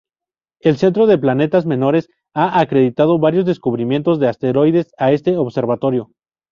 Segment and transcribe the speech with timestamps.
[0.61, 6.09] El Centro de Planetas Menores ha acreditado varios descubrimientos de asteroides a este Observatorio.